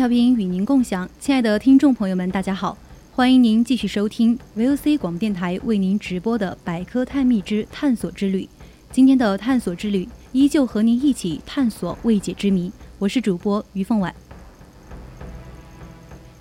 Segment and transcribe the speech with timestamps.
[0.00, 2.74] 调频与您共享，亲爱的听众朋友们，大家好，
[3.12, 8.44] 欢迎您继续收听 VOC 广播电台为您直播的《百科探秘之探索之旅》。
[8.90, 14.14] 今天的探索之旅依旧和您一起探索未解之谜，我是主播于凤婉。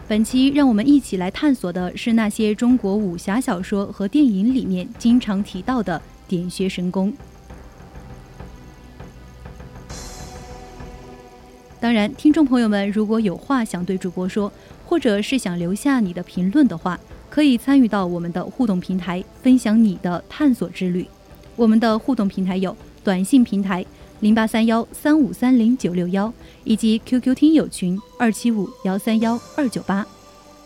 [0.08, 7.12] 本期让我们一起来探索的是那些中国武侠小说和电影里面经常提到的点穴神功。
[11.80, 14.52] 当然，听众朋友们，如果有话想对主播说，
[14.86, 17.00] 或者是想留下你的评论的话，
[17.30, 21.08] 可以参与到我们的互动平台，分享你的探索之旅。
[21.56, 23.86] 我们的互动平台有短信平台
[24.20, 26.34] 零八三幺三五三零九六幺，
[26.66, 30.06] 以及 QQ 听友群二七五幺三幺二九八。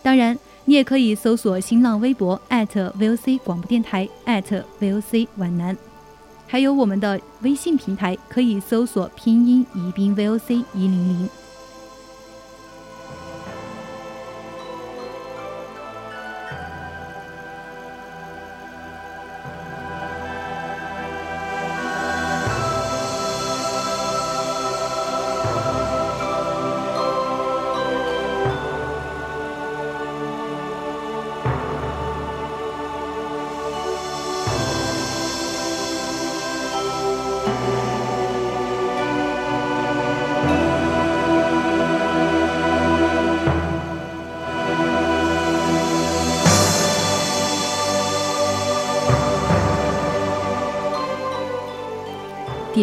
[0.02, 5.78] 当然，你也可以搜索新浪微博 @VOC 广播电台 @VOC 皖南。
[6.54, 11.28] 还有我们的微信平台，可以搜索拼音宜宾 VOC 一零零。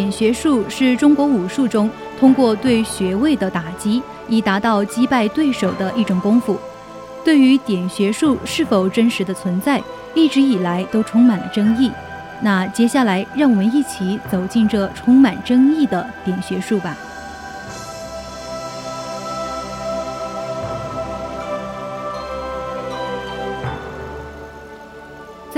[0.00, 6.59] 点穴术是中国武术中通过对穴位的打击，以达到击败对手的一种功夫。
[7.22, 9.78] 对于点穴术是否真实的存在，
[10.15, 11.91] 一直以来都充满了争议。
[12.41, 16.97] 那接下来，让我们一起走进这充满争议的点穴术吧。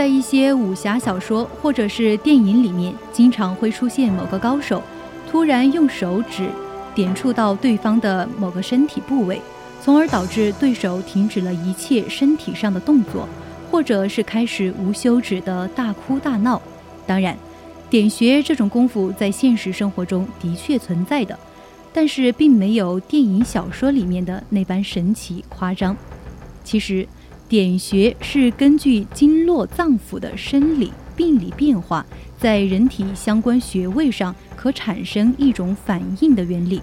[0.03, 4.83] 在一些武侠小说或者是电影里面，经常会出现某个高手
[5.31, 6.49] 突然用手指
[6.93, 9.41] 点触到对方的某个身体部位，
[9.81, 13.29] 从而导致对手停止了一切身体上的动作，
[13.71, 16.61] 或者是开始无休止的大哭大闹。
[17.07, 17.39] 当然，
[17.89, 21.39] 点穴这种功夫在现实生活中的确存在的，
[21.93, 25.97] 但是并没有电影小说里面的那般神奇夸张。
[26.65, 27.07] 其实。
[27.53, 32.07] 点穴是根据经络脏腑的生理病理变化，
[32.39, 36.81] 在人体相关穴位上可产生一种反应的原理。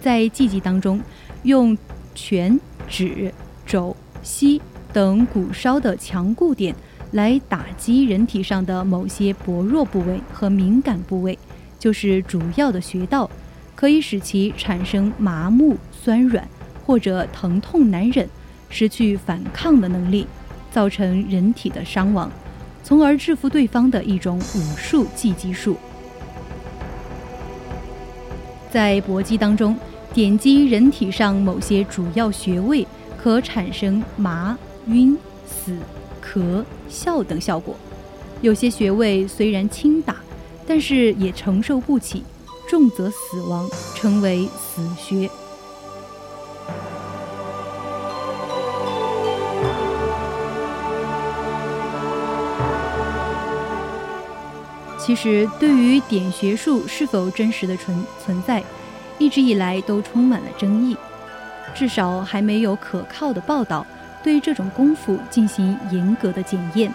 [0.00, 1.00] 在气机当中，
[1.44, 1.78] 用
[2.12, 3.32] 拳、指、
[3.64, 4.60] 肘、膝
[4.92, 6.74] 等骨梢的强固点
[7.12, 11.38] 来打击人体上的某些薄弱部位和敏感部位，
[11.78, 13.30] 就是主要的穴道，
[13.76, 16.48] 可以使其产生麻木、酸软
[16.84, 18.28] 或者疼痛难忍。
[18.70, 20.26] 失去反抗的能力，
[20.70, 22.30] 造成人体的伤亡，
[22.82, 25.76] 从而制服对方的一种武术技击术。
[28.70, 29.76] 在搏击当中，
[30.14, 32.86] 点击人体上某些主要穴位，
[33.20, 34.56] 可产生麻、
[34.86, 35.76] 晕、死、
[36.24, 37.76] 咳、笑等效果。
[38.40, 40.16] 有些穴位虽然轻打，
[40.66, 42.24] 但是也承受不起，
[42.68, 45.28] 重则死亡，称为死穴。
[55.02, 58.62] 其实，对于点穴术是否真实的存存在，
[59.18, 60.96] 一直以来都充满了争议，
[61.74, 63.84] 至少还没有可靠的报道
[64.22, 66.92] 对这种功夫进行严格的检验。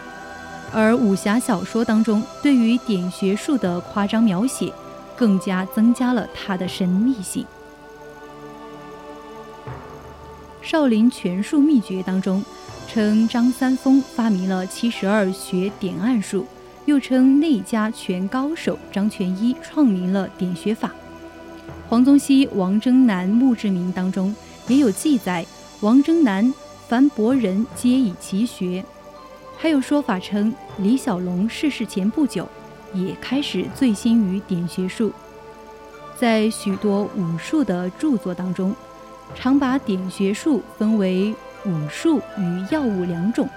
[0.71, 4.71] 而武侠小说当中对于点穴术的夸张描写，
[5.15, 7.45] 更加增加了它的神秘性。
[10.61, 12.43] 少林拳术秘诀》当中，
[12.87, 16.45] 称张三丰发明了七十二穴点按术，
[16.85, 20.91] 又称内家拳高手张全一创明了点穴法。
[21.87, 24.35] 黄宗羲《王征南墓志铭》当中
[24.67, 25.45] 也有记载，
[25.81, 26.53] 王征南、
[26.87, 28.83] 樊伯仁皆以其学。
[29.57, 32.47] 还有说法称，李小龙逝世前不久，
[32.93, 35.11] 也开始醉心于点穴术。
[36.17, 38.75] 在许多武术的著作当中，
[39.33, 41.33] 常把点穴术分为
[41.65, 43.47] 武术与药物两种。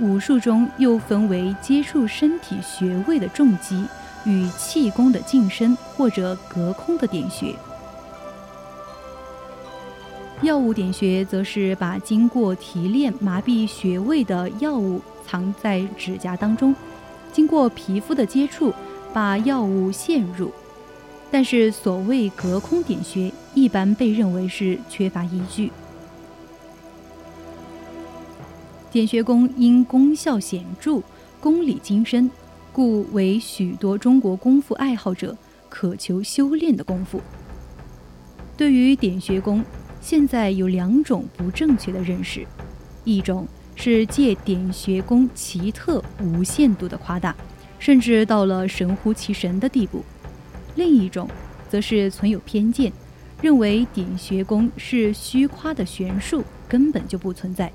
[0.00, 3.86] 武术中又分为接触身体穴位的重击
[4.24, 7.54] 与气功的近身或者隔空的点穴。
[10.42, 15.00] 药物点穴则是把经过提炼麻痹穴位的药物。
[15.26, 16.76] 藏在指甲当中，
[17.32, 18.74] 经过皮肤的接触，
[19.10, 20.52] 把药物陷入。
[21.30, 25.72] 但是，所谓隔空点穴，一般被认为是缺乏依据。
[28.94, 31.02] 点穴功因功效显著、
[31.40, 32.30] 功理精深，
[32.72, 35.36] 故为许多中国功夫爱好者
[35.68, 37.20] 渴求修炼的功夫。
[38.56, 39.64] 对于点穴功，
[40.00, 42.46] 现在有两种不正确的认识，
[43.02, 43.48] 一种。
[43.74, 47.34] 是借点穴功奇特、无限度的夸大，
[47.80, 50.04] 甚至到了神乎其神的地步。
[50.76, 51.28] 另一种，
[51.68, 52.92] 则是存有偏见，
[53.42, 57.72] 认为点穴功是虚夸的玄术，根本就不存在。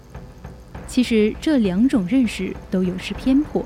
[0.89, 3.63] 其实这两种认识都有失偏颇，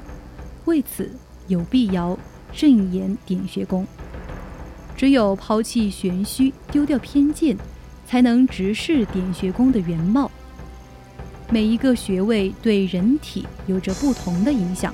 [0.65, 1.09] 为此
[1.47, 2.19] 有必要
[2.51, 3.87] 正言点穴功。
[4.97, 7.57] 只有抛弃玄虚，丢掉偏见，
[8.05, 10.29] 才能直视点穴功的原貌。
[11.49, 14.93] 每一个穴位对人体有着不同的影响，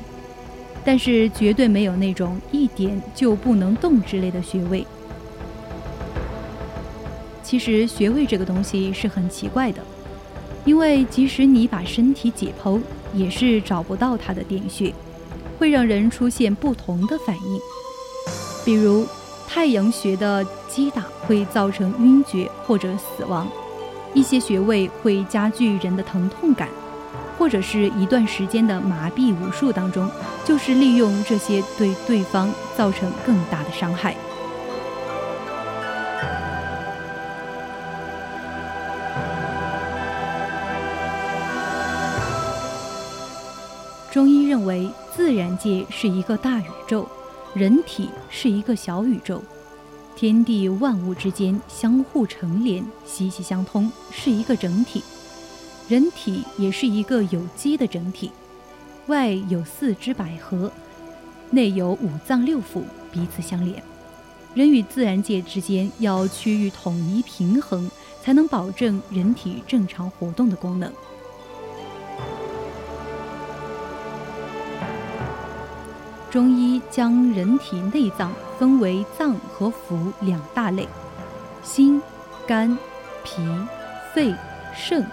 [0.86, 4.86] 但是绝对没有那种一点就不能动之类的穴位。
[7.42, 9.84] 其实穴位这个东西是很奇怪的，
[10.66, 12.80] 因为即使你把身体解剖，
[13.14, 14.94] 也是找不到它的点穴，
[15.58, 17.60] 会让人出现不同的反应。
[18.66, 19.06] 比如
[19.48, 23.48] 太阳穴的击打会造成晕厥或者死亡。
[24.14, 26.68] 一些穴位会加剧人的疼痛感，
[27.38, 30.10] 或者是一段时间的麻痹武术当中，
[30.44, 34.16] 就是利用这些对对方造成更大的伤害。
[44.12, 47.08] 中医认为，自然界是一个大宇宙，
[47.54, 49.40] 人体是一个小宇宙。
[50.16, 55.04] 天地万物之间相互成连，息息相通，是一个整体。
[55.88, 58.32] 人体也是一个有机的整体，
[59.06, 60.72] 外有四肢百合，
[61.52, 62.82] 内有五脏六腑，
[63.12, 63.82] 彼此相连。
[64.56, 67.90] 人与自然界之间要趋于统一平衡，
[68.24, 70.92] 才能保证人体正常活动的功能。
[76.30, 80.88] 中医将人体内脏分为脏和腑两大类，
[81.64, 82.00] 心、
[82.46, 82.78] 肝、
[83.24, 83.42] 脾、
[84.14, 84.34] 肺、
[84.76, 85.04] 肾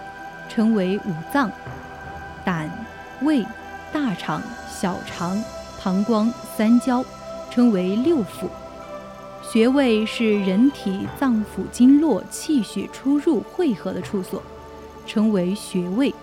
[0.48, 1.50] 称为五脏，
[2.44, 2.70] 胆、
[3.22, 3.44] 胃、
[3.90, 5.42] 大肠、小肠、
[5.82, 7.02] 膀胱、三焦
[7.50, 8.48] 称为六腑。
[9.42, 14.42] 穴位是人体脏腑经络气血出入汇合的处所，
[15.06, 16.14] 称为穴位，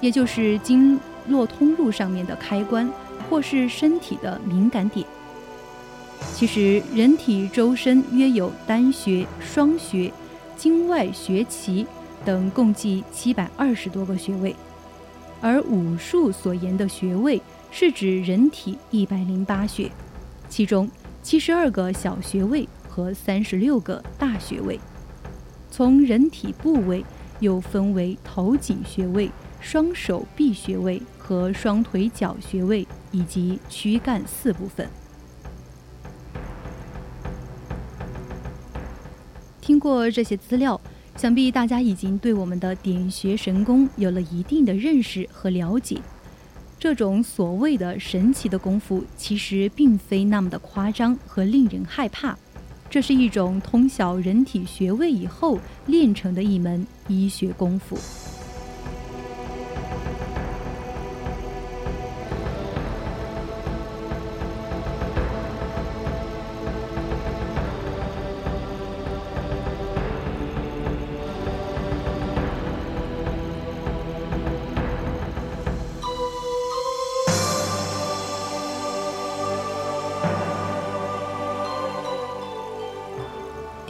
[0.00, 2.88] 也就是经络通路上面的开关。
[3.30, 5.06] 或是身体的敏感点。
[6.34, 10.12] 其实，人体周身约有单穴、双穴、
[10.56, 11.86] 经外穴旗
[12.24, 14.54] 等，共计七百二十多个穴位。
[15.40, 19.90] 而武术所言的穴位，是指人体一百零八穴，
[20.50, 20.90] 其中
[21.22, 24.78] 七十二个小穴位和三十六个大穴位。
[25.70, 27.02] 从人体部位
[27.38, 32.86] 又分为头颈穴位、双手臂穴位和双腿脚穴位。
[33.10, 34.88] 以及躯干四部分。
[39.60, 40.80] 听过这些资料，
[41.16, 46.00] 想必大家已经对我们的点穴神功有了一定的认识和了解。
[46.78, 52.36] 这种所谓的神奇的功夫，其实并非那么的夸张和令人害怕。
[52.88, 57.96] 这是一种通晓人体穴位以后练成的一门医学功夫。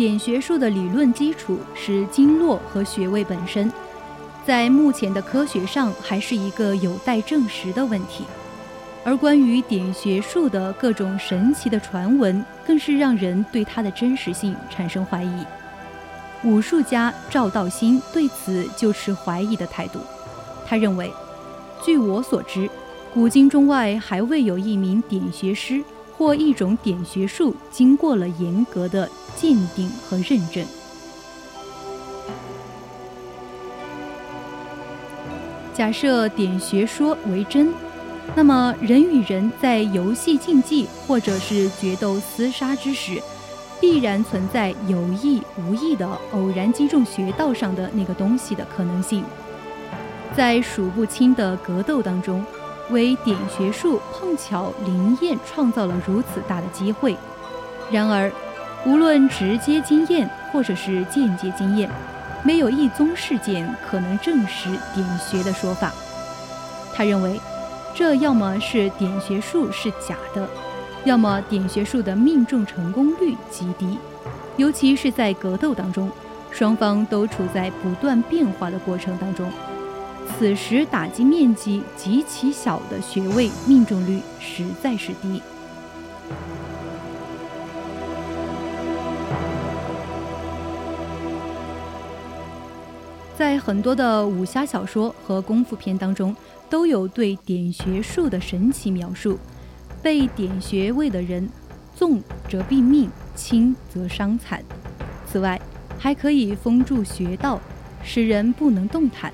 [0.00, 3.70] 点穴术的理论基础是经络和穴位本身，
[4.46, 8.24] 在目前的科学上还是一个有待证实的问题。
[9.04, 15.44] 而关于点穴术的各种神奇的传闻，更是让人对它的真实性产生怀疑。
[16.44, 20.00] 武术家赵道新对此就持怀疑的态度。
[20.66, 21.12] 他认为，
[21.84, 22.70] 据我所知，
[23.12, 25.84] 古今中外还未有一名点穴师
[26.16, 29.06] 或一种点穴术经过了严格的
[29.40, 30.62] 鉴定和认证。
[35.72, 37.72] 假设点穴说为真，
[38.34, 43.18] 那么人与人在游戏竞技或者是决斗厮杀之时，
[43.80, 49.24] 必然存在有意无意的偶然击中穴道上的那个东西的可能性。
[50.36, 52.44] 在数不清的格斗当中，
[52.90, 57.16] 为点穴术碰巧灵验创造了如此大的机会。
[57.90, 58.30] 然而，
[58.86, 61.90] 无论直接经验或者是间接经验。
[62.42, 65.92] 没有一宗事件可能证实点穴的说法。
[66.94, 67.38] 他认为，
[67.94, 70.48] 这要么是点穴术是假的，
[71.04, 73.98] 要么点穴术的命中成功率极低，
[74.56, 76.10] 尤其是在格斗当中，
[76.50, 79.52] 双方都处在不断变化的过程当中，
[80.38, 85.42] 此时打击面积极其小的穴位命中率实在是低。
[93.40, 96.36] 在很多的武侠小说和功夫片当中，
[96.68, 99.38] 都有对点穴术的神奇描述。
[100.02, 101.48] 被点穴位的人，
[101.96, 104.62] 重则毙命，轻则伤残。
[105.26, 105.58] 此外，
[105.98, 107.58] 还可以封住穴道，
[108.02, 109.32] 使人不能动弹。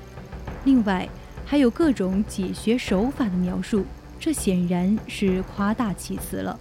[0.63, 1.05] 另外，
[1.45, 3.83] 还有各种解穴手法的描述，
[4.17, 6.57] 这显然是夸大其词了。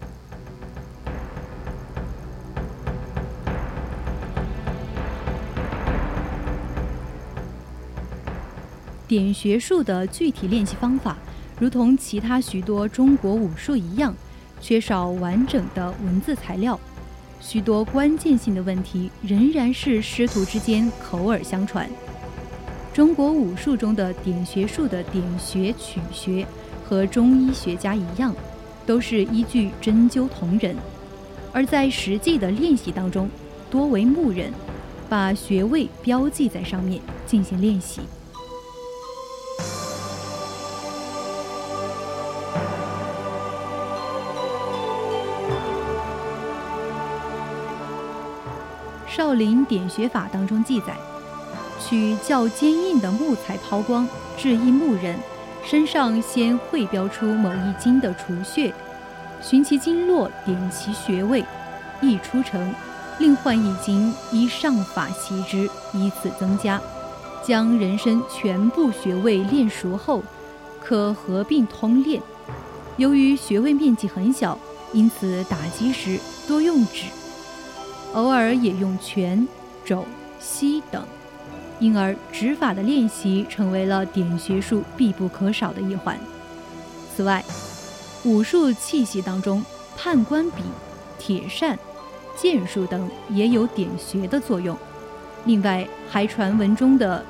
[9.08, 11.16] 点穴术的具体练习方法，
[11.58, 14.14] 如同其他许多中国武术一样，
[14.60, 16.78] 缺少完整的文字材料。
[17.40, 21.88] 许多关键性的问题仍然是师徒之间口耳相传。
[22.92, 26.46] 中国武术中的点穴术的点穴取穴，
[26.84, 28.34] 和中医学家一样，
[28.86, 30.74] 都是依据针灸同人，
[31.52, 33.28] 而在实际的练习当中，
[33.70, 34.50] 多为木人，
[35.08, 38.00] 把穴位标记在上面进行练习。
[49.16, 50.94] 少林点穴法当中记载，
[51.80, 54.06] 取较坚硬的木材抛光，
[54.36, 55.18] 制一木人，
[55.64, 58.74] 身上先绘标出某一经的除穴，
[59.40, 61.42] 寻其经络，点其穴位，
[62.02, 62.74] 一出成，
[63.18, 66.78] 另换一经依上法习之，依次增加，
[67.42, 70.22] 将人身全部穴位练熟后，
[70.78, 72.20] 可合并通练。
[72.98, 74.58] 由于穴位面积很小，
[74.92, 77.06] 因此打击时多用指。
[78.16, 79.46] 偶尔也用拳、
[79.84, 80.06] 肘、
[80.40, 81.04] 膝等，
[81.78, 86.18] 因而指法的练习成为了点穴术必不可少的一环。
[87.14, 87.44] 此外，
[88.24, 89.62] 武术器械当中，
[89.98, 90.62] 判官笔、
[91.18, 91.78] 铁扇、
[92.34, 94.74] 剑术等也有点穴的作用。
[95.44, 97.22] 另外，还传闻中的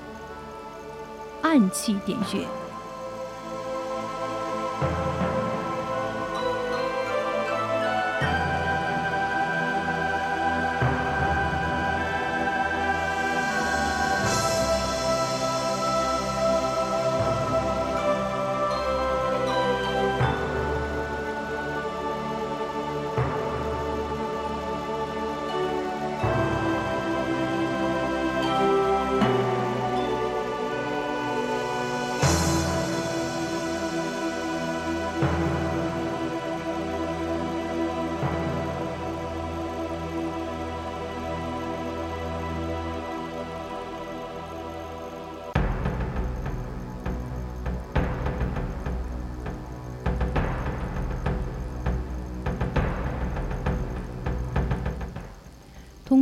[1.43, 2.39] 暗器点穴。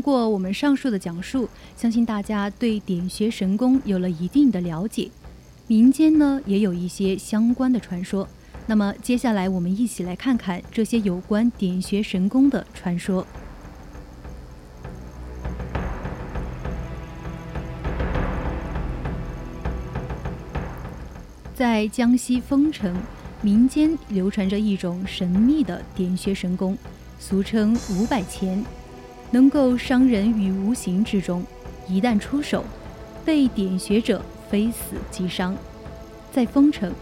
[0.04, 5.10] 过我们上述的讲述，相信大家对点穴神功有了一定的了解。
[5.66, 8.28] 民间呢也有一些相关的传说。
[8.66, 13.26] 那么接下来我们一起来看看这些有关点穴神功的传说。
[21.54, 22.94] 在江西丰城，
[23.40, 26.76] 民间流传着一种神秘的点穴神功，
[27.18, 28.62] 俗称五百钱。
[29.34, 31.42] 能够伤人于无形之中，
[31.88, 32.62] 一旦出手，
[33.24, 35.56] 被点穴者非死即伤。
[36.32, 36.92] 在丰城，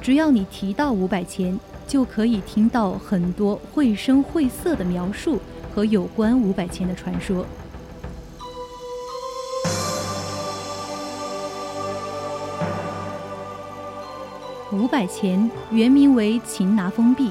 [0.00, 5.38] 只要你提到五百钱，就可以听到很多绘声绘色的描述
[5.74, 7.44] 和有关五百钱的传说。
[14.72, 17.30] 五百钱原名为擒拿封闭，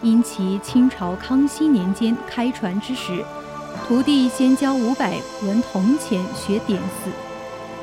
[0.00, 3.22] 因其清朝康熙年间开船之时，
[3.88, 7.10] 徒弟先交五百文铜钱学点四，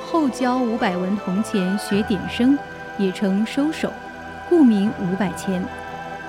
[0.05, 2.55] 后交五百文铜钱学点声，
[2.99, 3.91] 也称收手，
[4.47, 5.65] 故名五百钱。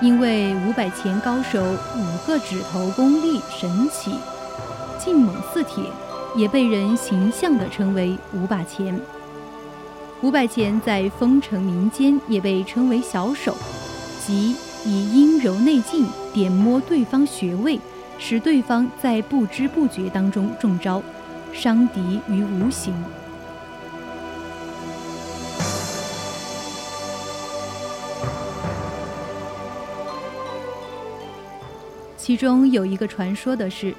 [0.01, 4.15] 因为五百钱高手五个指头功力神奇，
[4.97, 5.83] 劲猛似铁，
[6.35, 8.99] 也被人形象地称为五把钱。
[10.23, 13.55] 五百钱在丰城民间也被称为小手，
[14.25, 17.79] 即以阴柔内劲点摸对方穴位，
[18.19, 21.01] 使对方在不知不觉当中中招，
[21.53, 22.93] 伤敌于无形。
[32.17, 33.95] 其中有一个传说的是，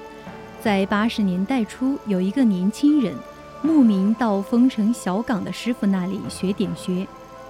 [0.61, 3.13] 在八十年代初，有一个年轻人。
[3.61, 7.05] 慕名到丰城小岗的师傅那里学点穴，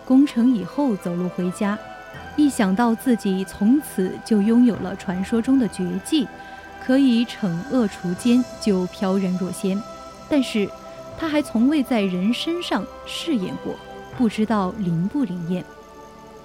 [0.06, 1.78] 攻城以后走路回家，
[2.36, 6.28] 一想到自己从此就拥有了传说中的绝技，
[6.90, 9.80] 可以惩恶除奸，就飘然若仙。
[10.28, 10.68] 但是，
[11.20, 13.76] 他还从未在人身上试验过，
[14.18, 15.64] 不知道灵不灵验。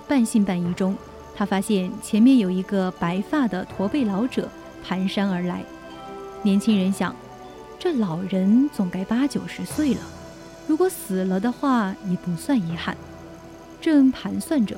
[0.06, 0.94] 半信半疑中，
[1.34, 4.46] 他发现前面有一个白发的驼背老者
[4.86, 5.64] 蹒跚而来。
[6.42, 7.16] 年轻人想。
[7.78, 10.00] 这老人总该八九十岁了，
[10.66, 12.94] 如果死了的话也不算遗憾。
[13.80, 14.76] 正盘算着，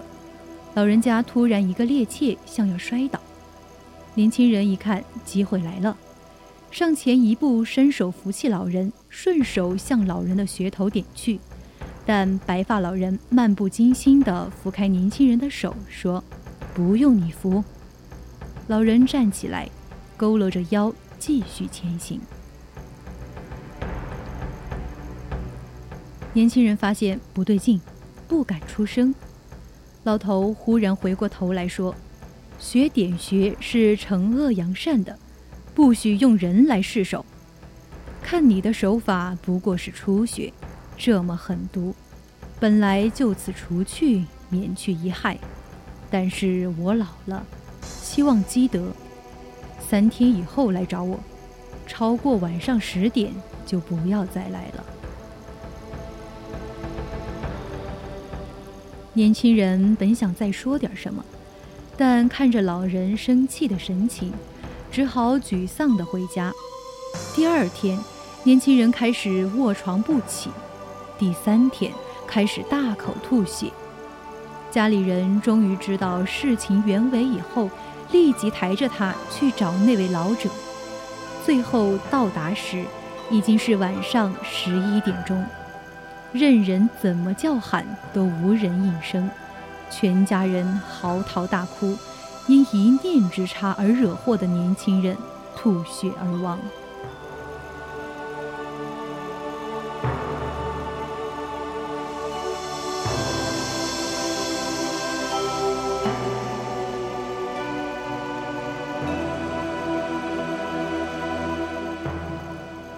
[0.75, 3.19] 老人家突然一个趔趄，像要摔倒。
[4.17, 5.95] 年轻人一看机会来了，
[6.71, 11.39] 上前一步，伸手扶起老人，顺手向老人的穴头点去。
[12.07, 16.25] 但白发老人漫不经心地扶开年轻人的手，说
[16.73, 17.63] ：“不用你扶。”
[18.69, 19.69] 老人站起来，
[20.19, 22.19] 佝偻着腰，继续前行。
[26.33, 27.79] 年轻人发现不对劲，
[28.27, 29.15] 不敢出声。
[30.05, 31.95] 老头忽然回过头来说
[32.59, 35.19] ：“学点穴是惩恶扬善的，
[35.75, 37.25] 不许用人来试手。
[38.23, 40.53] 看你的手法不过是初学，
[40.97, 41.95] 这么狠毒，
[42.59, 45.39] 本来就此除去，免去一害。
[46.11, 47.45] 但是我老了，
[47.83, 48.93] 希望积德，
[49.79, 51.21] 三天以后来找我，
[51.87, 53.33] 超过晚上十点
[53.65, 54.85] 就不要再来了。”
[59.13, 61.25] 年轻人本想再说点什么，
[61.99, 64.33] 但看着老人生气的神情，
[64.91, 66.53] 只好沮丧地回家。
[67.35, 67.99] 第二天，
[68.45, 70.51] 年轻人开始卧床不起；
[71.19, 71.91] 第三天，
[72.27, 73.73] 开始大口吐血。
[74.71, 77.71] 家里人终于知道事情原委以后，
[78.13, 80.51] 立即抬着他去找那位老者。
[81.47, 82.85] 最后到达时，
[83.31, 85.43] 已经是晚上十一点钟。
[86.33, 89.31] 任人怎么叫喊都无人应声，
[89.91, 91.97] 全家人嚎啕大哭，
[92.47, 95.17] 因一念之差而惹祸的年轻人
[95.57, 96.59] 吐血而亡。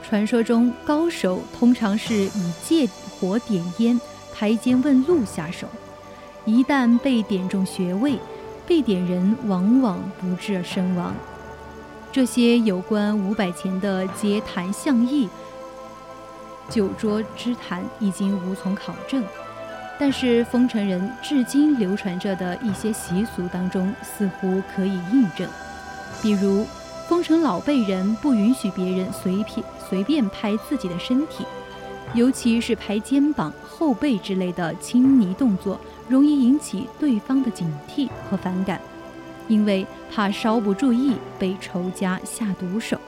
[0.03, 2.89] 传说中，高手通常是以借
[3.21, 4.01] 火点烟、
[4.35, 5.69] 抬肩问路下手。
[6.49, 8.19] 一旦被点中穴位，
[8.67, 11.15] 被点人往往不治身亡。
[12.11, 15.29] 这些有关五百钱的街谈巷议、
[16.71, 19.23] 酒桌之谈已经无从考证，
[19.99, 25.47] 但是丰城人至今流传着的一些习俗当中，似乎可以印证，
[26.23, 26.67] 比如。
[27.07, 31.43] 丰城老辈人不允许别人随便随便拍自己的身体，
[32.13, 38.81] 尤其是拍肩膀、后背之类的亲昵动作，容易引起对方的警惕和反感，
[39.47, 42.99] 因为怕稍不注意被仇家下毒手。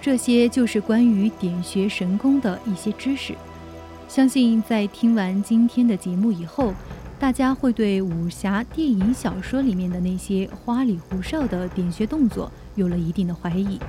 [0.00, 3.34] 这些就是关于点穴神功的一些知识。
[4.06, 6.72] 相信在听完今天的节目以后，
[7.18, 13.80] 大家会对武侠电影、小说里面的那些花里胡哨的点穴动作有了一定的怀疑。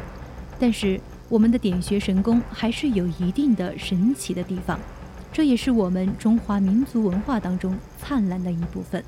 [0.60, 4.80] 但是，我们的点穴神功还是有一定的神奇的地方，
[5.32, 9.04] 这也是我们中华民族文化当中灿烂的一部分。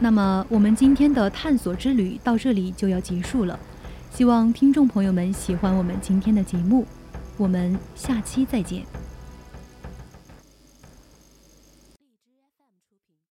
[0.00, 3.58] 那么我们今天的探索之旅到这里就要结束了，
[4.12, 6.86] 希望听众朋友们喜欢我们今天的节目，
[7.36, 8.97] 我们下期再见。